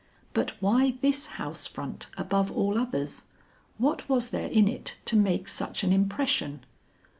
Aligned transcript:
But 0.33 0.59
why 0.59 0.95
this 1.03 1.27
house 1.37 1.67
front 1.67 2.07
above 2.17 2.51
all 2.51 2.75
others; 2.79 3.27
what 3.77 4.09
was 4.09 4.29
there 4.31 4.47
in 4.49 4.67
it 4.67 4.95
to 5.05 5.15
make 5.15 5.47
such 5.47 5.83
an 5.83 5.93
impression? 5.93 6.65